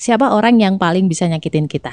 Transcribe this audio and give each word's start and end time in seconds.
Siapa 0.00 0.32
orang 0.32 0.64
yang 0.64 0.80
paling 0.80 1.12
bisa 1.12 1.28
nyakitin 1.28 1.68
kita? 1.68 1.92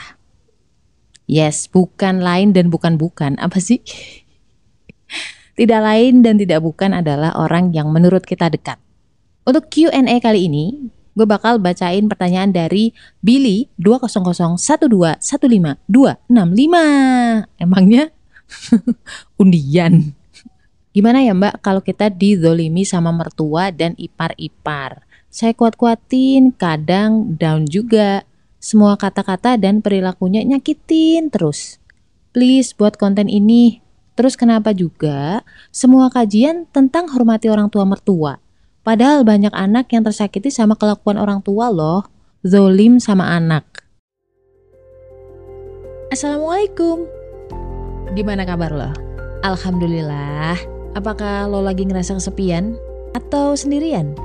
Yes, 1.27 1.67
bukan 1.67 2.23
lain 2.23 2.55
dan 2.55 2.71
bukan 2.71 2.95
bukan. 2.95 3.35
Apa 3.35 3.59
sih? 3.59 3.83
Tidak 5.59 5.81
lain 5.83 6.23
dan 6.23 6.39
tidak 6.39 6.63
bukan 6.63 6.95
adalah 6.95 7.35
orang 7.35 7.75
yang 7.75 7.91
menurut 7.91 8.23
kita 8.23 8.47
dekat. 8.47 8.79
Untuk 9.41 9.73
Q&A 9.73 10.21
kali 10.21 10.45
ini, 10.47 10.87
gue 11.17 11.25
bakal 11.25 11.57
bacain 11.57 12.05
pertanyaan 12.05 12.53
dari 12.53 12.93
Billy 13.25 13.65
20012152565. 13.75 15.89
Emangnya 17.57 18.13
undian? 19.41 20.13
Gimana 20.93 21.25
ya 21.25 21.33
mbak 21.33 21.57
kalau 21.65 21.81
kita 21.81 22.13
dizolimi 22.13 22.85
sama 22.85 23.09
mertua 23.09 23.73
dan 23.73 23.97
ipar-ipar? 23.97 25.06
Saya 25.27 25.51
kuat-kuatin, 25.51 26.55
kadang 26.55 27.35
down 27.35 27.67
juga. 27.67 28.23
Semua 28.57 28.97
kata-kata 28.97 29.59
dan 29.59 29.83
perilakunya 29.83 30.41
nyakitin 30.41 31.29
terus. 31.29 31.77
Please 32.31 32.73
buat 32.73 32.95
konten 32.95 33.29
ini. 33.29 33.83
Terus 34.17 34.33
kenapa 34.33 34.73
juga 34.73 35.45
semua 35.69 36.09
kajian 36.09 36.65
tentang 36.73 37.05
hormati 37.13 37.53
orang 37.53 37.69
tua 37.69 37.85
mertua. 37.85 38.41
Padahal 38.81 39.21
banyak 39.21 39.53
anak 39.53 39.93
yang 39.93 40.01
tersakiti 40.01 40.49
sama 40.49 40.73
kelakuan 40.73 41.21
orang 41.21 41.43
tua 41.45 41.69
loh. 41.69 42.07
Zolim 42.41 42.97
sama 42.97 43.29
anak. 43.29 43.85
Assalamualaikum. 46.09 47.05
Gimana 48.15 48.47
kabar 48.47 48.73
lo? 48.73 48.89
Alhamdulillah. 49.45 50.57
Apakah 50.97 51.45
lo 51.45 51.61
lagi 51.61 51.85
ngerasa 51.85 52.17
kesepian? 52.17 52.73
Atau 53.13 53.53
sendirian? 53.53 54.17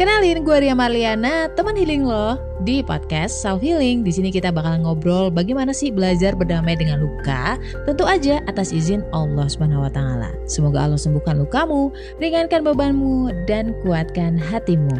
Kenalin 0.00 0.48
gue 0.48 0.64
Ria 0.64 0.72
Marliana, 0.72 1.52
teman 1.52 1.76
healing 1.76 2.08
lo 2.08 2.40
di 2.64 2.80
podcast 2.80 3.36
Self 3.44 3.60
Healing. 3.60 4.00
Di 4.00 4.08
sini 4.08 4.32
kita 4.32 4.48
bakal 4.48 4.80
ngobrol 4.80 5.28
bagaimana 5.28 5.76
sih 5.76 5.92
belajar 5.92 6.32
berdamai 6.32 6.72
dengan 6.72 7.04
luka, 7.04 7.60
tentu 7.84 8.08
aja 8.08 8.40
atas 8.48 8.72
izin 8.72 9.04
Allah 9.12 9.44
Subhanahu 9.44 9.84
wa 9.84 9.92
taala. 9.92 10.32
Semoga 10.48 10.88
Allah 10.88 10.96
sembuhkan 10.96 11.44
lukamu, 11.44 11.92
ringankan 12.16 12.64
bebanmu 12.64 13.44
dan 13.44 13.76
kuatkan 13.84 14.40
hatimu. 14.40 14.96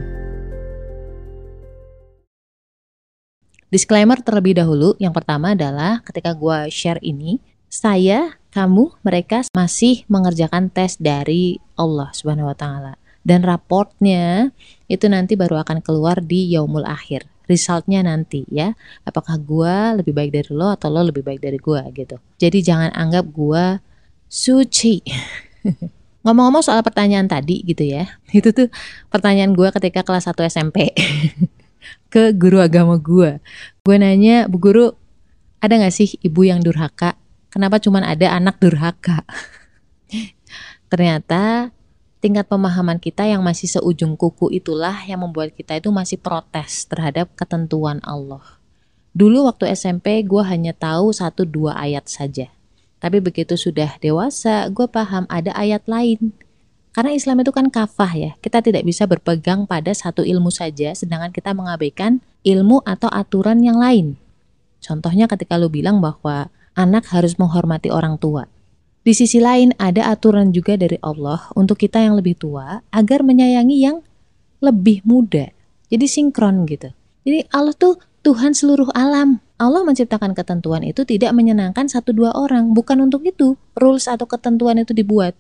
Disclaimer 3.73 4.20
terlebih 4.20 4.61
dahulu, 4.61 5.01
yang 5.01 5.17
pertama 5.17 5.57
adalah 5.57 6.05
ketika 6.05 6.37
gue 6.37 6.69
share 6.69 7.01
ini, 7.01 7.41
saya, 7.73 8.37
kamu, 8.53 9.01
mereka 9.01 9.48
masih 9.57 10.05
mengerjakan 10.12 10.69
tes 10.69 11.01
dari 11.01 11.57
Allah 11.81 12.12
Subhanahu 12.12 12.53
wa 12.53 12.59
taala 12.61 13.00
dan 13.21 13.45
raportnya 13.45 14.55
itu 14.89 15.07
nanti 15.07 15.37
baru 15.37 15.61
akan 15.61 15.85
keluar 15.85 16.25
di 16.25 16.51
yaumul 16.53 16.89
akhir. 16.89 17.29
Resultnya 17.51 18.01
nanti 18.07 18.47
ya. 18.49 18.73
Apakah 19.03 19.37
gua 19.43 19.99
lebih 19.99 20.15
baik 20.15 20.31
dari 20.31 20.51
lo 20.55 20.71
atau 20.71 20.89
lo 20.89 21.03
lebih 21.03 21.27
baik 21.27 21.43
dari 21.43 21.59
gua 21.59 21.85
gitu. 21.91 22.17
Jadi 22.39 22.59
jangan 22.63 22.95
anggap 22.95 23.27
gua 23.29 23.83
suci. 24.31 25.03
Ngomong-ngomong 26.25 26.63
soal 26.63 26.81
pertanyaan 26.87 27.27
tadi 27.27 27.61
gitu 27.67 27.85
ya. 27.85 28.07
Itu 28.39 28.55
tuh 28.55 28.71
pertanyaan 29.11 29.53
gua 29.53 29.75
ketika 29.75 30.07
kelas 30.07 30.31
1 30.31 30.47
SMP 30.47 30.95
ke 32.13 32.31
guru 32.33 32.63
agama 32.63 32.97
gua. 32.97 33.43
Gua 33.83 33.97
nanya 33.98 34.47
bu 34.47 34.57
guru 34.63 34.87
ada 35.61 35.77
gak 35.77 35.93
sih 35.93 36.17
ibu 36.25 36.41
yang 36.47 36.65
durhaka? 36.65 37.21
Kenapa 37.53 37.83
cuman 37.83 38.07
ada 38.07 38.33
anak 38.33 38.63
durhaka? 38.63 39.27
Ternyata 40.89 41.75
tingkat 42.21 42.47
pemahaman 42.47 43.01
kita 43.01 43.25
yang 43.25 43.41
masih 43.41 43.67
seujung 43.67 44.15
kuku 44.15 44.53
itulah 44.53 44.95
yang 45.09 45.25
membuat 45.25 45.57
kita 45.57 45.81
itu 45.81 45.89
masih 45.89 46.21
protes 46.21 46.85
terhadap 46.85 47.33
ketentuan 47.35 47.99
Allah. 48.05 48.61
Dulu 49.11 49.51
waktu 49.51 49.73
SMP 49.75 50.23
gue 50.23 50.45
hanya 50.47 50.71
tahu 50.71 51.11
satu 51.11 51.43
dua 51.43 51.75
ayat 51.75 52.07
saja. 52.07 52.53
Tapi 53.01 53.19
begitu 53.19 53.57
sudah 53.57 53.97
dewasa, 53.98 54.69
gue 54.69 54.87
paham 54.87 55.25
ada 55.27 55.51
ayat 55.57 55.83
lain. 55.89 56.36
Karena 56.92 57.17
Islam 57.17 57.41
itu 57.41 57.51
kan 57.51 57.73
kafah 57.73 58.13
ya, 58.13 58.30
kita 58.45 58.61
tidak 58.61 58.85
bisa 58.85 59.09
berpegang 59.09 59.64
pada 59.64 59.91
satu 59.91 60.20
ilmu 60.20 60.53
saja, 60.53 60.92
sedangkan 60.92 61.33
kita 61.33 61.57
mengabaikan 61.57 62.20
ilmu 62.45 62.85
atau 62.85 63.09
aturan 63.09 63.64
yang 63.64 63.80
lain. 63.80 64.20
Contohnya 64.85 65.25
ketika 65.25 65.57
lu 65.57 65.73
bilang 65.73 66.05
bahwa 66.05 66.53
anak 66.77 67.09
harus 67.09 67.41
menghormati 67.41 67.89
orang 67.89 68.20
tua. 68.20 68.47
Di 69.00 69.16
sisi 69.16 69.40
lain 69.40 69.72
ada 69.80 70.12
aturan 70.12 70.52
juga 70.52 70.77
dari 70.77 71.00
Allah 71.00 71.48
untuk 71.56 71.80
kita 71.80 72.05
yang 72.05 72.20
lebih 72.20 72.36
tua 72.36 72.84
agar 72.92 73.24
menyayangi 73.24 73.77
yang 73.80 74.05
lebih 74.61 75.00
muda. 75.08 75.48
Jadi 75.88 76.05
sinkron 76.05 76.68
gitu. 76.68 76.92
Jadi 77.24 77.48
Allah 77.48 77.72
tuh 77.72 77.96
Tuhan 78.20 78.52
seluruh 78.52 78.92
alam. 78.92 79.40
Allah 79.56 79.80
menciptakan 79.84 80.36
ketentuan 80.36 80.84
itu 80.84 81.08
tidak 81.08 81.33
menyenangkan 81.33 81.88
satu 81.88 82.12
dua 82.12 82.36
orang. 82.36 82.77
Bukan 82.77 83.00
untuk 83.00 83.24
itu 83.24 83.56
rules 83.72 84.05
atau 84.05 84.28
ketentuan 84.28 84.77
itu 84.77 84.92
dibuat. 84.92 85.32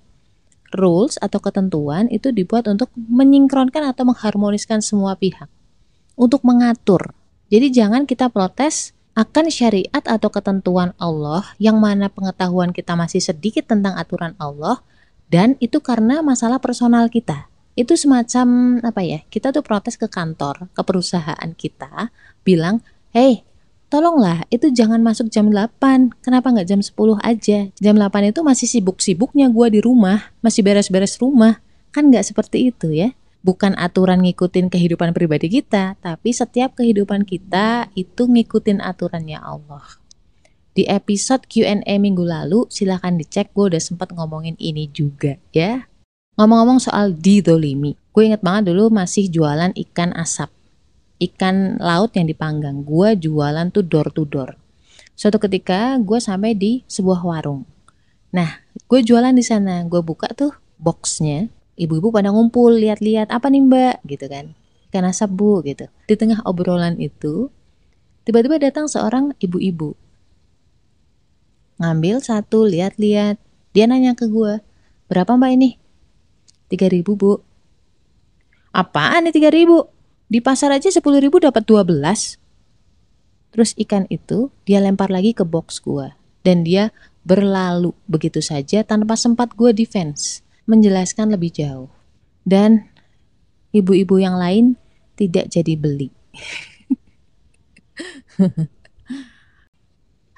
Rules 0.72 1.20
atau 1.20 1.36
ketentuan 1.44 2.08
itu 2.08 2.32
dibuat 2.32 2.64
untuk 2.64 2.88
menyingkronkan 2.96 3.92
atau 3.92 4.08
mengharmoniskan 4.08 4.80
semua 4.80 5.20
pihak. 5.20 5.52
Untuk 6.16 6.40
mengatur. 6.48 7.12
Jadi 7.52 7.68
jangan 7.68 8.08
kita 8.08 8.32
protes 8.32 8.96
akan 9.20 9.52
syariat 9.52 10.00
atau 10.08 10.32
ketentuan 10.32 10.96
Allah 10.96 11.44
yang 11.60 11.76
mana 11.76 12.08
pengetahuan 12.08 12.72
kita 12.72 12.96
masih 12.96 13.20
sedikit 13.20 13.68
tentang 13.68 13.92
aturan 14.00 14.32
Allah 14.40 14.80
dan 15.28 15.60
itu 15.60 15.76
karena 15.84 16.24
masalah 16.24 16.56
personal 16.56 17.12
kita. 17.12 17.52
Itu 17.76 18.00
semacam 18.00 18.80
apa 18.80 19.04
ya? 19.04 19.20
Kita 19.28 19.52
tuh 19.52 19.60
protes 19.60 20.00
ke 20.00 20.08
kantor, 20.08 20.72
ke 20.72 20.82
perusahaan 20.82 21.50
kita, 21.52 22.08
bilang, 22.42 22.80
"Hey, 23.12 23.44
tolonglah 23.92 24.48
itu 24.48 24.72
jangan 24.72 25.04
masuk 25.04 25.28
jam 25.28 25.52
8 25.52 26.14
kenapa 26.24 26.54
nggak 26.54 26.68
jam 26.70 26.80
10 26.80 27.18
aja 27.20 27.68
jam 27.74 27.94
8 27.98 28.30
itu 28.30 28.40
masih 28.46 28.70
sibuk-sibuknya 28.70 29.50
gue 29.50 29.66
di 29.66 29.80
rumah 29.82 30.30
masih 30.38 30.62
beres-beres 30.62 31.18
rumah 31.18 31.58
kan 31.90 32.06
nggak 32.06 32.22
seperti 32.22 32.70
itu 32.70 32.94
ya 32.94 33.10
bukan 33.40 33.72
aturan 33.76 34.20
ngikutin 34.24 34.68
kehidupan 34.68 35.16
pribadi 35.16 35.48
kita, 35.48 35.96
tapi 36.00 36.32
setiap 36.32 36.76
kehidupan 36.76 37.24
kita 37.24 37.88
itu 37.96 38.28
ngikutin 38.28 38.84
aturannya 38.84 39.40
Allah. 39.40 40.00
Di 40.70 40.86
episode 40.86 41.44
Q&A 41.50 41.98
minggu 41.98 42.22
lalu, 42.22 42.70
silahkan 42.70 43.16
dicek, 43.18 43.50
gue 43.50 43.74
udah 43.74 43.82
sempat 43.82 44.14
ngomongin 44.14 44.54
ini 44.62 44.86
juga 44.86 45.34
ya. 45.50 45.90
Ngomong-ngomong 46.38 46.78
soal 46.80 47.12
didolimi, 47.12 47.98
gue 48.14 48.22
inget 48.22 48.40
banget 48.40 48.72
dulu 48.72 48.88
masih 48.88 49.26
jualan 49.28 49.74
ikan 49.74 50.14
asap. 50.14 50.48
Ikan 51.20 51.76
laut 51.82 52.16
yang 52.16 52.30
dipanggang, 52.30 52.80
gue 52.86 53.18
jualan 53.18 53.68
tuh 53.74 53.84
door 53.84 54.08
to 54.14 54.24
door. 54.24 54.56
Suatu 55.12 55.36
ketika 55.36 56.00
gue 56.00 56.16
sampai 56.16 56.56
di 56.56 56.80
sebuah 56.88 57.20
warung. 57.20 57.68
Nah, 58.32 58.62
gue 58.88 59.00
jualan 59.04 59.34
di 59.34 59.44
sana, 59.44 59.84
gue 59.84 60.00
buka 60.00 60.32
tuh 60.32 60.54
boxnya, 60.80 61.50
ibu-ibu 61.80 62.12
pada 62.12 62.28
ngumpul 62.28 62.76
lihat-lihat 62.76 63.32
apa 63.32 63.48
nih 63.48 63.64
mbak? 63.64 63.96
Gitu 64.04 64.28
kan. 64.28 64.52
Ikan 64.92 65.08
asap 65.08 65.32
bu 65.32 65.64
gitu. 65.64 65.88
Di 66.04 66.14
tengah 66.20 66.44
obrolan 66.44 67.00
itu 67.00 67.48
tiba-tiba 68.28 68.60
datang 68.60 68.84
seorang 68.84 69.32
ibu-ibu. 69.40 69.96
Ngambil 71.80 72.20
satu 72.20 72.68
lihat-lihat. 72.68 73.40
Dia 73.72 73.86
nanya 73.88 74.12
ke 74.12 74.28
gue 74.28 74.60
berapa 75.08 75.40
mbak 75.40 75.50
ini? 75.56 75.70
Tiga 76.68 76.92
ribu 76.92 77.16
bu. 77.16 77.40
Apaan 78.76 79.26
nih 79.26 79.34
tiga 79.34 79.48
ribu? 79.48 79.88
Di 80.30 80.38
pasar 80.38 80.70
aja 80.76 80.92
sepuluh 80.92 81.18
ribu 81.18 81.40
dapat 81.40 81.64
dua 81.66 81.82
belas. 81.82 82.38
Terus 83.50 83.74
ikan 83.74 84.06
itu 84.12 84.52
dia 84.62 84.78
lempar 84.78 85.10
lagi 85.10 85.34
ke 85.34 85.42
box 85.42 85.82
gue 85.82 86.14
dan 86.46 86.62
dia 86.62 86.94
berlalu 87.26 87.92
begitu 88.06 88.40
saja 88.40 88.86
tanpa 88.86 89.18
sempat 89.18 89.52
gue 89.58 89.74
defense 89.74 90.40
menjelaskan 90.70 91.34
lebih 91.34 91.50
jauh. 91.50 91.90
Dan 92.46 92.86
ibu-ibu 93.74 94.22
yang 94.22 94.38
lain 94.38 94.78
tidak 95.18 95.50
jadi 95.50 95.74
beli. 95.74 96.14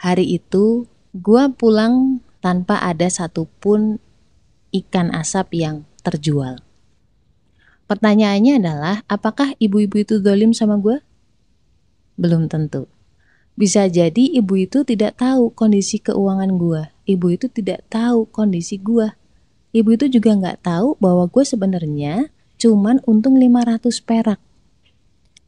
Hari 0.03 0.27
itu 0.41 0.89
gue 1.13 1.45
pulang 1.55 2.25
tanpa 2.43 2.81
ada 2.81 3.07
satupun 3.07 4.01
ikan 4.73 5.13
asap 5.15 5.63
yang 5.63 5.85
terjual. 6.03 6.59
Pertanyaannya 7.87 8.59
adalah, 8.59 9.05
apakah 9.07 9.53
ibu-ibu 9.61 10.01
itu 10.01 10.19
dolim 10.19 10.57
sama 10.57 10.81
gue? 10.81 10.99
Belum 12.17 12.49
tentu. 12.49 12.89
Bisa 13.53 13.85
jadi 13.85 14.33
ibu 14.33 14.57
itu 14.57 14.81
tidak 14.83 15.21
tahu 15.21 15.53
kondisi 15.53 16.01
keuangan 16.01 16.57
gue. 16.57 16.89
Ibu 17.05 17.37
itu 17.37 17.53
tidak 17.53 17.85
tahu 17.93 18.25
kondisi 18.33 18.81
gue 18.81 19.13
ibu 19.73 19.97
itu 19.97 20.07
juga 20.09 20.37
nggak 20.37 20.65
tahu 20.65 21.01
bahwa 21.01 21.25
gue 21.27 21.45
sebenarnya 21.45 22.29
cuman 22.61 23.01
untung 23.09 23.41
500 23.41 23.89
perak. 24.05 24.41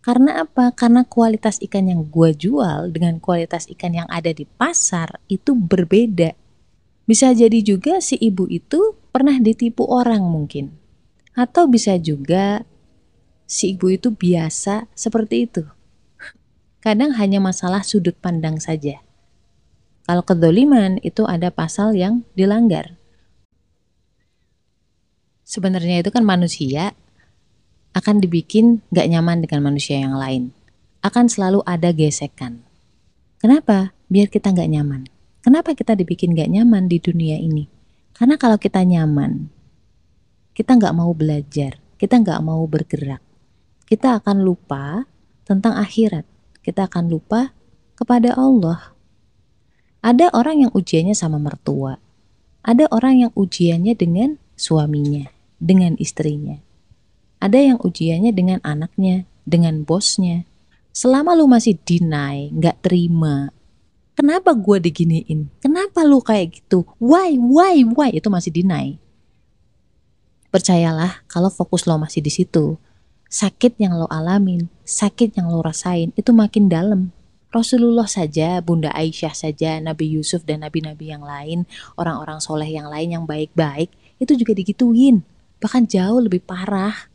Karena 0.05 0.45
apa? 0.45 0.69
Karena 0.77 1.07
kualitas 1.09 1.57
ikan 1.65 1.89
yang 1.89 2.05
gue 2.13 2.37
jual 2.37 2.93
dengan 2.93 3.17
kualitas 3.23 3.65
ikan 3.73 3.97
yang 3.97 4.09
ada 4.13 4.37
di 4.37 4.45
pasar 4.45 5.17
itu 5.33 5.57
berbeda. 5.57 6.37
Bisa 7.09 7.33
jadi 7.33 7.61
juga 7.65 8.05
si 8.05 8.21
ibu 8.21 8.45
itu 8.49 8.97
pernah 9.09 9.41
ditipu 9.41 9.89
orang 9.89 10.21
mungkin. 10.25 10.77
Atau 11.33 11.69
bisa 11.73 11.97
juga 11.97 12.69
si 13.49 13.77
ibu 13.77 13.93
itu 13.93 14.13
biasa 14.13 14.89
seperti 14.93 15.49
itu. 15.49 15.65
kadang 16.85 17.17
hanya 17.17 17.41
masalah 17.41 17.81
sudut 17.81 18.13
pandang 18.21 18.61
saja. 18.61 19.01
Kalau 20.05 20.21
kedoliman 20.21 21.01
itu 21.01 21.25
ada 21.25 21.49
pasal 21.49 21.97
yang 21.97 22.29
dilanggar. 22.37 23.01
Sebenarnya 25.45 26.01
itu 26.01 26.09
kan 26.09 26.25
manusia 26.25 26.97
akan 27.93 28.19
dibikin 28.19 28.81
gak 28.91 29.07
nyaman 29.07 29.45
dengan 29.45 29.71
manusia 29.71 30.01
yang 30.01 30.17
lain. 30.17 30.51
Akan 31.05 31.29
selalu 31.29 31.61
ada 31.69 31.93
gesekan. 31.93 32.65
Kenapa? 33.39 33.93
Biar 34.09 34.33
kita 34.33 34.51
gak 34.51 34.67
nyaman. 34.73 35.05
Kenapa 35.45 35.77
kita 35.77 35.93
dibikin 35.93 36.33
gak 36.33 36.49
nyaman 36.49 36.89
di 36.89 36.97
dunia 36.97 37.37
ini? 37.37 37.69
Karena 38.17 38.41
kalau 38.41 38.57
kita 38.57 38.81
nyaman, 38.81 39.53
kita 40.57 40.81
gak 40.81 40.97
mau 40.97 41.13
belajar, 41.13 41.77
kita 42.01 42.25
gak 42.25 42.41
mau 42.41 42.65
bergerak. 42.65 43.21
Kita 43.85 44.17
akan 44.17 44.41
lupa 44.41 45.05
tentang 45.45 45.77
akhirat. 45.77 46.25
Kita 46.65 46.89
akan 46.89 47.13
lupa 47.13 47.53
kepada 48.01 48.33
Allah. 48.33 48.97
Ada 50.01 50.33
orang 50.33 50.65
yang 50.65 50.73
ujiannya 50.73 51.13
sama 51.13 51.37
mertua. 51.37 52.01
Ada 52.65 52.89
orang 52.89 53.29
yang 53.29 53.33
ujiannya 53.37 53.93
dengan 53.93 54.41
suaminya, 54.57 55.29
dengan 55.59 55.99
istrinya. 56.01 56.61
Ada 57.39 57.75
yang 57.75 57.79
ujiannya 57.81 58.33
dengan 58.33 58.59
anaknya, 58.65 59.29
dengan 59.45 59.85
bosnya. 59.85 60.49
Selama 60.95 61.35
lu 61.35 61.51
masih 61.51 61.77
deny, 61.83 62.55
nggak 62.55 62.87
terima, 62.87 63.51
kenapa 64.15 64.55
gue 64.55 64.79
diginiin? 64.79 65.51
Kenapa 65.59 66.07
lu 66.07 66.23
kayak 66.23 66.63
gitu? 66.63 66.87
Why, 67.03 67.35
why, 67.37 67.83
why? 67.83 68.15
Itu 68.15 68.31
masih 68.31 68.55
deny. 68.55 68.97
Percayalah, 70.55 71.27
kalau 71.27 71.51
fokus 71.51 71.83
lo 71.85 71.99
masih 71.99 72.23
di 72.23 72.31
situ, 72.31 72.79
sakit 73.27 73.75
yang 73.83 73.99
lo 73.99 74.07
alamin, 74.07 74.71
sakit 74.87 75.35
yang 75.35 75.51
lo 75.51 75.59
rasain, 75.67 76.15
itu 76.15 76.31
makin 76.31 76.71
dalam 76.71 77.11
Rasulullah 77.51 78.07
saja, 78.07 78.59
Bunda 78.63 78.91
Aisyah 78.95 79.35
saja, 79.35 79.79
Nabi 79.79 80.15
Yusuf 80.15 80.43
dan 80.43 80.67
nabi-nabi 80.67 81.11
yang 81.11 81.23
lain, 81.23 81.67
orang-orang 81.95 82.43
soleh 82.43 82.67
yang 82.67 82.91
lain 82.91 83.15
yang 83.15 83.25
baik-baik, 83.27 83.95
itu 84.19 84.35
juga 84.35 84.59
digituin. 84.59 85.23
Bahkan 85.65 85.89
jauh 85.89 86.21
lebih 86.21 86.45
parah. 86.45 87.09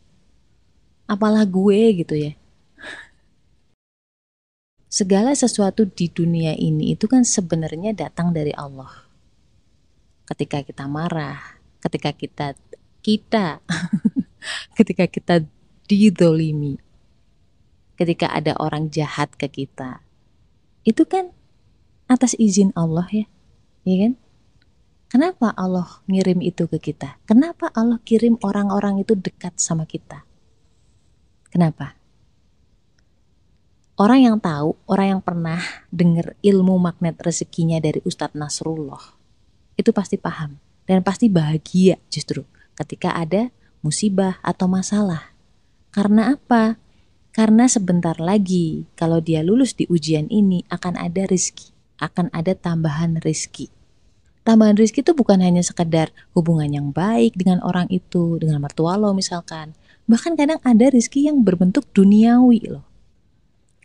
Apalah 1.06 1.46
gue 1.46 2.02
gitu 2.02 2.18
ya. 2.18 2.34
Segala 4.90 5.30
sesuatu 5.38 5.86
di 5.86 6.10
dunia 6.10 6.58
ini 6.58 6.98
itu 6.98 7.06
kan 7.06 7.22
sebenarnya 7.22 7.94
datang 7.94 8.34
dari 8.34 8.50
Allah. 8.58 8.90
Ketika 10.26 10.66
kita 10.66 10.90
marah, 10.90 11.62
ketika 11.78 12.10
kita 12.10 12.58
kita 12.98 13.62
ketika 14.78 15.06
kita 15.06 15.46
didolimi, 15.86 16.82
ketika 17.94 18.34
ada 18.34 18.58
orang 18.58 18.90
jahat 18.90 19.30
ke 19.38 19.46
kita, 19.46 20.02
itu 20.82 21.06
kan 21.06 21.30
atas 22.10 22.34
izin 22.34 22.74
Allah 22.74 23.06
ya, 23.14 23.26
ya 23.86 23.96
kan? 24.06 24.12
Kenapa 25.10 25.50
Allah 25.58 26.06
ngirim 26.06 26.38
itu 26.38 26.70
ke 26.70 26.78
kita? 26.78 27.18
Kenapa 27.26 27.66
Allah 27.74 27.98
kirim 28.06 28.38
orang-orang 28.46 29.02
itu 29.02 29.18
dekat 29.18 29.58
sama 29.58 29.82
kita? 29.82 30.22
Kenapa? 31.50 31.98
Orang 33.98 34.22
yang 34.22 34.38
tahu, 34.38 34.78
orang 34.86 35.18
yang 35.18 35.20
pernah 35.20 35.58
dengar 35.90 36.38
ilmu 36.46 36.78
magnet 36.78 37.18
rezekinya 37.18 37.82
dari 37.82 37.98
Ustadz 38.06 38.38
Nasrullah, 38.38 39.02
itu 39.74 39.90
pasti 39.90 40.14
paham 40.14 40.62
dan 40.86 41.02
pasti 41.02 41.26
bahagia 41.26 41.98
justru 42.06 42.46
ketika 42.78 43.10
ada 43.10 43.50
musibah 43.82 44.38
atau 44.46 44.70
masalah. 44.70 45.34
Karena 45.90 46.38
apa? 46.38 46.78
Karena 47.34 47.66
sebentar 47.66 48.14
lagi 48.22 48.86
kalau 48.94 49.18
dia 49.18 49.42
lulus 49.42 49.74
di 49.74 49.90
ujian 49.90 50.30
ini 50.30 50.62
akan 50.70 50.94
ada 50.94 51.26
rizki, 51.26 51.74
akan 51.98 52.30
ada 52.30 52.54
tambahan 52.54 53.18
rizki. 53.18 53.74
Tambahan 54.50 54.74
rizki 54.74 55.06
itu 55.06 55.14
bukan 55.14 55.38
hanya 55.46 55.62
sekedar 55.62 56.10
hubungan 56.34 56.66
yang 56.66 56.90
baik 56.90 57.38
dengan 57.38 57.62
orang 57.62 57.86
itu, 57.86 58.34
dengan 58.42 58.58
mertua 58.58 58.98
lo 58.98 59.14
misalkan. 59.14 59.78
Bahkan 60.10 60.34
kadang 60.34 60.58
ada 60.66 60.90
rizki 60.90 61.30
yang 61.30 61.46
berbentuk 61.46 61.86
duniawi 61.94 62.66
loh. 62.66 62.82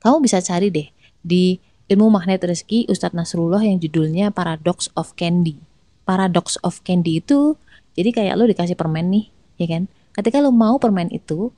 Kamu 0.02 0.26
bisa 0.26 0.42
cari 0.42 0.74
deh 0.74 0.90
di 1.22 1.62
ilmu 1.86 2.10
magnet 2.10 2.42
rizki 2.42 2.90
Ustadz 2.90 3.14
Nasrullah 3.14 3.62
yang 3.62 3.78
judulnya 3.78 4.34
Paradox 4.34 4.90
of 4.98 5.14
Candy. 5.14 5.62
Paradox 6.02 6.58
of 6.66 6.82
Candy 6.82 7.22
itu 7.22 7.62
jadi 7.94 8.10
kayak 8.10 8.34
lo 8.34 8.50
dikasih 8.50 8.74
permen 8.74 9.14
nih, 9.14 9.26
ya 9.62 9.70
kan? 9.70 9.86
Ketika 10.18 10.42
lo 10.42 10.50
mau 10.50 10.82
permen 10.82 11.14
itu, 11.14 11.54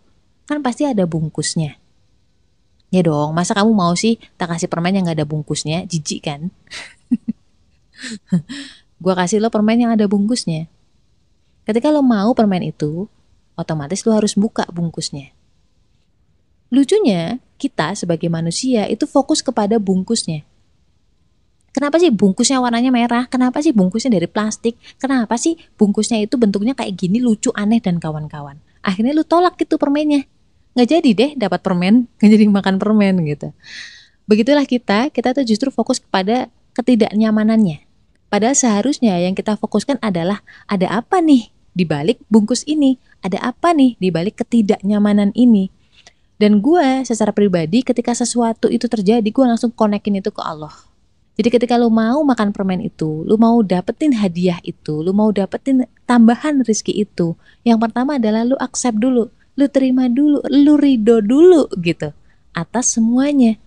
kan 0.51 0.59
pasti 0.59 0.83
ada 0.83 1.07
bungkusnya. 1.07 1.79
Ya 2.91 3.01
dong, 3.07 3.31
masa 3.31 3.55
kamu 3.55 3.71
mau 3.71 3.95
sih 3.95 4.19
tak 4.35 4.51
kasih 4.51 4.67
permen 4.67 4.99
yang 4.99 5.07
gak 5.07 5.23
ada 5.23 5.27
bungkusnya? 5.31 5.87
Jijik 5.87 6.27
kan? 6.27 6.51
Gua 8.97 9.13
kasih 9.13 9.41
lo 9.41 9.53
permen 9.53 9.77
yang 9.77 9.91
ada 9.93 10.09
bungkusnya. 10.09 10.65
Ketika 11.67 11.91
lo 11.91 12.01
mau 12.01 12.31
permen 12.33 12.63
itu, 12.65 13.05
otomatis 13.53 14.01
lo 14.07 14.15
harus 14.15 14.33
buka 14.33 14.65
bungkusnya. 14.71 15.33
Lucunya, 16.73 17.39
kita 17.61 17.95
sebagai 17.95 18.27
manusia 18.27 18.89
itu 18.89 19.07
fokus 19.07 19.39
kepada 19.39 19.79
bungkusnya. 19.79 20.43
Kenapa 21.71 22.01
sih 22.01 22.09
bungkusnya 22.09 22.57
warnanya 22.57 22.89
merah? 22.89 23.29
Kenapa 23.29 23.61
sih 23.61 23.69
bungkusnya 23.69 24.17
dari 24.17 24.25
plastik? 24.25 24.75
Kenapa 24.97 25.37
sih 25.37 25.55
bungkusnya 25.77 26.25
itu 26.25 26.33
bentuknya 26.35 26.73
kayak 26.73 26.97
gini 26.97 27.21
lucu, 27.21 27.53
aneh, 27.53 27.77
dan 27.77 28.01
kawan-kawan? 28.01 28.57
Akhirnya 28.81 29.13
lu 29.13 29.21
tolak 29.21 29.61
gitu 29.61 29.77
permennya 29.77 30.25
nggak 30.77 30.89
jadi 30.93 31.09
deh 31.17 31.31
dapat 31.33 31.65
permen 31.65 32.05
nggak 32.21 32.29
jadi 32.37 32.45
makan 32.53 32.77
permen 32.77 33.25
gitu 33.25 33.49
begitulah 34.29 34.69
kita 34.69 35.09
kita 35.09 35.33
tuh 35.33 35.41
justru 35.41 35.73
fokus 35.73 35.97
kepada 35.97 36.53
ketidaknyamanannya 36.77 37.86
padahal 38.27 38.55
seharusnya 38.55 39.17
yang 39.19 39.33
kita 39.33 39.55
fokuskan 39.59 39.99
adalah 39.99 40.43
ada 40.69 40.87
apa 41.03 41.19
nih 41.23 41.51
di 41.71 41.83
balik 41.83 42.23
bungkus 42.27 42.63
ini? 42.67 42.99
Ada 43.23 43.53
apa 43.53 43.73
nih 43.73 43.97
di 43.97 44.09
balik 44.13 44.39
ketidaknyamanan 44.43 45.33
ini? 45.33 45.69
Dan 46.37 46.61
gue 46.61 47.01
secara 47.01 47.33
pribadi 47.33 47.81
ketika 47.81 48.13
sesuatu 48.13 48.69
itu 48.69 48.85
terjadi 48.85 49.25
gue 49.25 49.45
langsung 49.45 49.73
konekin 49.73 50.21
itu 50.21 50.29
ke 50.29 50.41
Allah. 50.45 50.73
Jadi 51.37 51.49
ketika 51.53 51.77
lu 51.77 51.89
mau 51.89 52.21
makan 52.25 52.49
permen 52.49 52.81
itu, 52.81 53.25
lu 53.25 53.37
mau 53.37 53.61
dapetin 53.61 54.13
hadiah 54.13 54.57
itu, 54.65 55.05
lu 55.05 55.13
mau 55.13 55.29
dapetin 55.29 55.85
tambahan 56.05 56.65
rezeki 56.65 57.05
itu, 57.05 57.37
yang 57.61 57.77
pertama 57.77 58.17
adalah 58.17 58.41
lu 58.41 58.57
accept 58.57 58.97
dulu 58.97 59.29
lu 59.57 59.65
terima 59.73 60.05
dulu, 60.05 60.45
lu 60.53 60.77
ridho 60.77 61.19
dulu 61.19 61.65
gitu 61.81 62.13
atas 62.53 62.93
semuanya. 62.93 63.57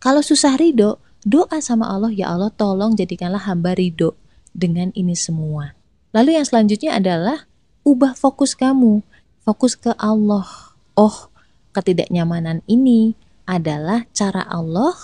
Kalau 0.00 0.24
susah 0.24 0.56
ridho, 0.56 0.96
doa 1.24 1.58
sama 1.58 1.88
Allah, 1.90 2.12
ya 2.12 2.30
Allah 2.30 2.52
tolong 2.54 2.94
jadikanlah 2.94 3.42
hamba 3.42 3.74
ridho 3.74 4.14
dengan 4.54 4.94
ini 4.94 5.16
semua. 5.18 5.74
Lalu 6.14 6.38
yang 6.38 6.46
selanjutnya 6.46 6.94
adalah 6.94 7.48
ubah 7.82 8.14
fokus 8.14 8.54
kamu, 8.54 9.02
fokus 9.42 9.74
ke 9.74 9.90
Allah. 9.98 10.46
Oh, 10.94 11.32
ketidaknyamanan 11.74 12.62
ini 12.70 13.18
adalah 13.44 14.06
cara 14.14 14.46
Allah 14.46 14.94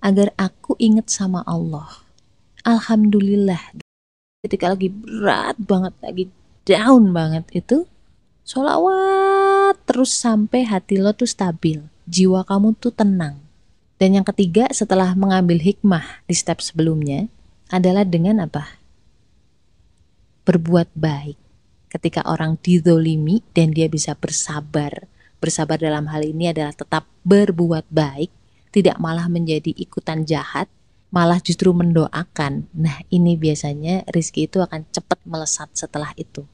agar 0.00 0.32
aku 0.40 0.78
ingat 0.80 1.12
sama 1.12 1.44
Allah. 1.44 2.00
Alhamdulillah. 2.64 3.76
Ketika 4.40 4.72
lagi 4.72 4.88
berat 4.88 5.60
banget, 5.60 5.92
lagi 6.00 6.24
down 6.64 7.12
banget 7.12 7.44
itu, 7.52 7.84
Solawat 8.50 9.78
terus 9.86 10.10
sampai 10.10 10.66
hati 10.66 10.98
lo 10.98 11.14
tuh 11.14 11.28
stabil, 11.28 11.86
jiwa 12.10 12.42
kamu 12.42 12.74
tuh 12.82 12.90
tenang. 12.90 13.38
Dan 14.00 14.16
yang 14.16 14.24
ketiga 14.24 14.64
setelah 14.72 15.12
mengambil 15.12 15.60
hikmah 15.60 16.24
di 16.24 16.32
step 16.32 16.64
sebelumnya 16.64 17.28
adalah 17.68 18.00
dengan 18.08 18.40
apa? 18.40 18.80
Berbuat 20.48 20.88
baik. 20.96 21.36
Ketika 21.92 22.24
orang 22.24 22.56
didolimi 22.64 23.44
dan 23.52 23.76
dia 23.76 23.92
bisa 23.92 24.16
bersabar. 24.16 25.04
Bersabar 25.36 25.76
dalam 25.76 26.08
hal 26.08 26.24
ini 26.24 26.48
adalah 26.48 26.72
tetap 26.72 27.04
berbuat 27.28 27.92
baik, 27.92 28.32
tidak 28.72 28.96
malah 28.96 29.28
menjadi 29.28 29.68
ikutan 29.76 30.24
jahat, 30.24 30.72
malah 31.12 31.36
justru 31.36 31.68
mendoakan. 31.76 32.72
Nah 32.72 33.04
ini 33.12 33.36
biasanya 33.36 34.08
rizki 34.08 34.48
itu 34.48 34.64
akan 34.64 34.88
cepat 34.88 35.20
melesat 35.28 35.68
setelah 35.76 36.16
itu 36.16 36.48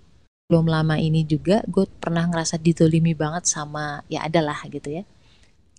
belum 0.47 0.71
lama 0.71 0.95
ini 0.95 1.27
juga 1.27 1.59
gue 1.67 1.91
pernah 1.99 2.23
ngerasa 2.23 2.63
ditolimi 2.63 3.19
banget 3.19 3.51
sama 3.51 4.07
ya 4.07 4.23
adalah 4.23 4.55
gitu 4.71 5.03
ya 5.03 5.03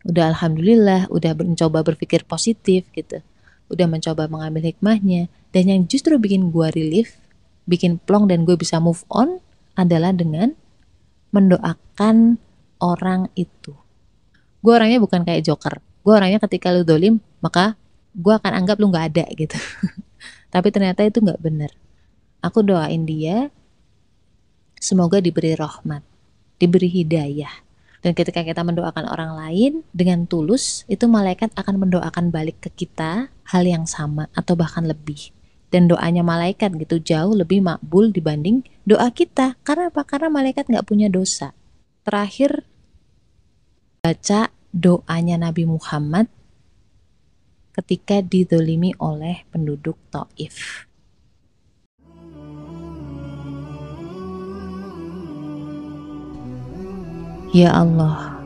udah 0.06 0.36
alhamdulillah 0.36 1.10
udah 1.10 1.34
mencoba 1.34 1.82
berpikir 1.82 2.28
positif 2.28 2.86
gitu. 2.94 3.24
Udah 3.72 3.90
mencoba 3.90 4.30
mengambil 4.30 4.70
hikmahnya. 4.74 5.32
Dan 5.56 5.64
yang 5.72 5.82
justru 5.90 6.20
bikin 6.22 6.54
gue 6.54 6.68
relief 6.70 7.18
bikin 7.68 8.00
plong 8.00 8.30
dan 8.32 8.46
gue 8.48 8.56
bisa 8.56 8.78
move 8.78 9.04
on 9.10 9.42
adalah 9.74 10.14
dengan 10.14 10.54
mendoakan 11.34 12.40
orang 12.80 13.28
itu. 13.34 13.76
Gue 14.64 14.74
orangnya 14.78 15.02
bukan 15.02 15.26
kayak 15.26 15.44
joker. 15.44 15.82
Gue 16.06 16.14
orangnya 16.16 16.40
ketika 16.44 16.72
lu 16.72 16.88
dolim 16.88 17.20
maka 17.42 17.76
gue 18.18 18.34
akan 18.34 18.54
anggap 18.64 18.78
lu 18.80 18.90
nggak 18.90 19.06
ada 19.16 19.26
gitu. 19.36 19.58
Tapi 20.54 20.68
ternyata 20.72 21.04
itu 21.04 21.20
nggak 21.20 21.42
bener. 21.44 21.72
Aku 22.40 22.64
doain 22.64 23.04
dia 23.04 23.52
Semoga 24.78 25.18
diberi 25.18 25.58
rahmat, 25.58 26.06
diberi 26.62 26.86
hidayah, 26.86 27.50
Dan 28.06 28.14
ketika 28.14 28.46
kita 28.46 28.62
mendoakan 28.62 29.10
orang 29.10 29.34
lain 29.36 29.82
dengan 29.90 30.30
tulus, 30.30 30.86
itu 30.86 31.10
malaikat 31.10 31.50
akan 31.58 31.88
mendoakan 31.88 32.30
balik 32.30 32.62
ke 32.62 32.70
kita 32.70 33.34
hal 33.50 33.64
yang 33.66 33.90
sama 33.90 34.30
atau 34.38 34.54
bahkan 34.54 34.86
lebih. 34.86 35.34
Dan 35.68 35.92
doanya 35.92 36.24
malaikat 36.24 36.80
gitu 36.80 37.04
jauh 37.04 37.36
lebih 37.36 37.60
makbul 37.60 38.16
dibanding 38.16 38.64
doa 38.88 39.12
kita. 39.12 39.60
Karena 39.68 39.92
apa? 39.92 40.08
Karena 40.08 40.32
malaikat 40.32 40.72
nggak 40.72 40.88
punya 40.88 41.12
dosa. 41.12 41.52
Terakhir, 42.08 42.64
baca 44.00 44.56
doanya 44.72 45.36
Nabi 45.36 45.68
Muhammad 45.68 46.32
ketika 47.76 48.24
didolimi 48.24 48.96
oleh 48.98 49.44
penduduk 49.52 50.00
Taif. 50.08 50.87
Ya 57.56 57.72
Allah, 57.72 58.44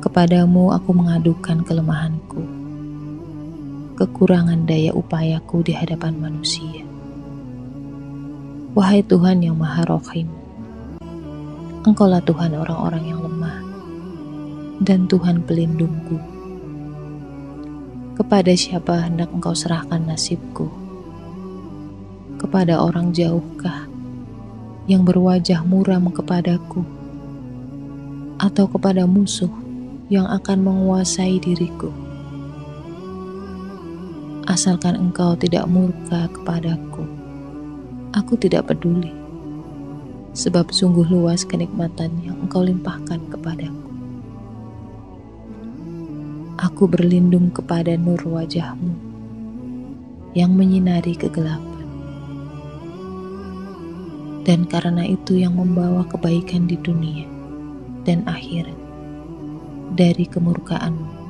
kepadamu 0.00 0.72
aku 0.72 0.96
mengadukan 0.96 1.60
kelemahanku, 1.60 2.40
kekurangan 4.00 4.64
daya 4.64 4.96
upayaku 4.96 5.60
di 5.60 5.76
hadapan 5.76 6.16
manusia. 6.16 6.80
Wahai 8.72 9.04
Tuhan 9.04 9.44
yang 9.44 9.60
Maha 9.60 9.84
Rohim, 9.84 10.32
Engkaulah 11.84 12.24
Tuhan 12.24 12.56
orang-orang 12.56 13.04
yang 13.04 13.20
lemah 13.20 13.60
dan 14.80 15.04
Tuhan 15.12 15.44
pelindungku. 15.44 16.16
Kepada 18.16 18.56
siapa 18.56 18.96
hendak 18.96 19.28
Engkau 19.28 19.52
serahkan 19.52 20.08
nasibku? 20.08 20.72
Kepada 22.40 22.80
orang 22.80 23.12
jauhkah? 23.12 23.89
Yang 24.90 25.06
berwajah 25.06 25.62
muram 25.62 26.10
kepadaku, 26.10 26.82
atau 28.42 28.66
kepada 28.66 29.06
musuh 29.06 29.46
yang 30.10 30.26
akan 30.26 30.66
menguasai 30.66 31.38
diriku. 31.38 31.94
Asalkan 34.50 34.98
engkau 34.98 35.38
tidak 35.38 35.70
murka 35.70 36.26
kepadaku, 36.34 37.06
aku 38.18 38.34
tidak 38.34 38.66
peduli, 38.66 39.14
sebab 40.34 40.74
sungguh 40.74 41.06
luas 41.06 41.46
kenikmatan 41.46 42.10
yang 42.26 42.34
engkau 42.42 42.66
limpahkan 42.66 43.22
kepadaku. 43.30 43.86
Aku 46.58 46.90
berlindung 46.90 47.54
kepada 47.54 47.94
nur 47.94 48.18
wajahmu 48.26 48.90
yang 50.34 50.50
menyinari 50.50 51.14
kegelapan 51.14 51.69
dan 54.44 54.64
karena 54.64 55.04
itu 55.04 55.36
yang 55.36 55.56
membawa 55.56 56.06
kebaikan 56.08 56.64
di 56.64 56.80
dunia 56.80 57.28
dan 58.08 58.24
akhirat 58.24 58.76
dari 59.94 60.24
kemurkaanmu 60.24 61.20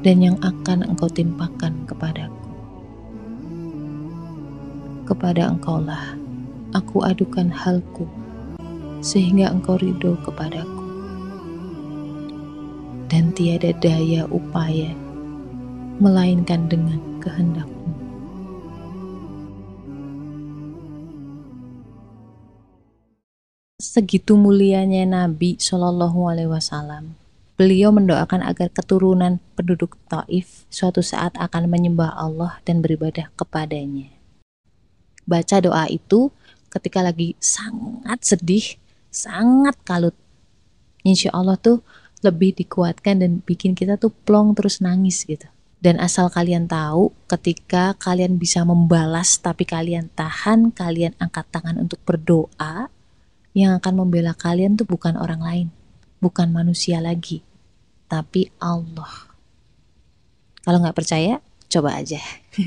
dan 0.00 0.22
yang 0.22 0.38
akan 0.40 0.86
engkau 0.86 1.10
timpakan 1.10 1.84
kepadaku. 1.84 2.48
Kepada 5.04 5.50
engkaulah 5.50 6.16
aku 6.76 7.02
adukan 7.02 7.48
halku 7.50 8.06
sehingga 9.00 9.50
engkau 9.50 9.78
ridho 9.80 10.14
kepadaku. 10.22 10.84
Dan 13.08 13.32
tiada 13.32 13.72
daya 13.80 14.28
upaya 14.28 14.92
melainkan 15.96 16.68
dengan 16.68 17.00
kehendakmu. 17.24 18.07
Segitu 23.98 24.38
mulianya 24.38 25.02
Nabi 25.02 25.58
Shallallahu 25.58 26.30
Alaihi 26.30 26.46
Wasallam. 26.46 27.18
Beliau 27.58 27.90
mendoakan 27.90 28.46
agar 28.46 28.70
keturunan 28.70 29.42
penduduk 29.58 29.98
Taif 30.06 30.62
suatu 30.70 31.02
saat 31.02 31.34
akan 31.34 31.66
menyembah 31.66 32.14
Allah 32.14 32.62
dan 32.62 32.78
beribadah 32.78 33.26
kepadanya. 33.34 34.14
Baca 35.26 35.58
doa 35.58 35.90
itu 35.90 36.30
ketika 36.70 37.02
lagi 37.02 37.34
sangat 37.42 38.22
sedih, 38.22 38.78
sangat 39.10 39.74
kalut. 39.82 40.14
Insya 41.02 41.34
Allah 41.34 41.58
tuh 41.58 41.82
lebih 42.22 42.54
dikuatkan 42.54 43.18
dan 43.18 43.42
bikin 43.42 43.74
kita 43.74 43.98
tuh 43.98 44.14
plong 44.14 44.54
terus 44.54 44.78
nangis 44.78 45.26
gitu. 45.26 45.50
Dan 45.82 45.98
asal 45.98 46.30
kalian 46.30 46.70
tahu, 46.70 47.10
ketika 47.26 47.98
kalian 47.98 48.38
bisa 48.38 48.62
membalas 48.62 49.42
tapi 49.42 49.66
kalian 49.66 50.06
tahan, 50.14 50.70
kalian 50.70 51.18
angkat 51.18 51.50
tangan 51.50 51.82
untuk 51.82 51.98
berdoa, 52.06 52.94
yang 53.58 53.74
akan 53.82 54.06
membela 54.06 54.38
kalian 54.38 54.78
tuh 54.78 54.86
bukan 54.86 55.18
orang 55.18 55.42
lain, 55.42 55.66
bukan 56.22 56.54
manusia 56.54 57.02
lagi, 57.02 57.42
tapi 58.06 58.54
Allah. 58.62 59.34
Kalau 60.62 60.78
nggak 60.78 60.94
percaya, 60.94 61.42
coba 61.66 61.98
aja. 61.98 62.22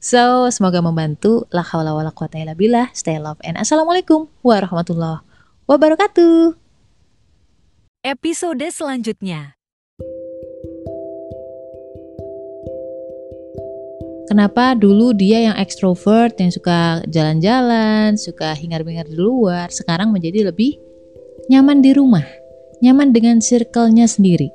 so, 0.00 0.48
semoga 0.48 0.80
membantu. 0.80 1.44
La 1.52 1.60
haula 1.60 1.92
wala 1.92 2.08
quwata 2.08 2.40
illa 2.40 2.56
billah. 2.56 2.88
Stay 2.96 3.20
love 3.20 3.38
and 3.44 3.60
assalamualaikum 3.60 4.32
warahmatullahi 4.40 5.20
wabarakatuh. 5.68 6.56
Episode 8.02 8.66
selanjutnya. 8.72 9.61
Kenapa 14.32 14.72
dulu 14.72 15.12
dia 15.12 15.44
yang 15.44 15.60
ekstrovert, 15.60 16.40
yang 16.40 16.48
suka 16.48 17.04
jalan-jalan, 17.04 18.16
suka 18.16 18.56
hingar-bingar 18.56 19.04
di 19.04 19.20
luar, 19.20 19.68
sekarang 19.68 20.08
menjadi 20.08 20.48
lebih 20.48 20.80
nyaman 21.52 21.84
di 21.84 21.92
rumah, 21.92 22.24
nyaman 22.80 23.12
dengan 23.12 23.44
circle-nya 23.44 24.08
sendiri. 24.08 24.48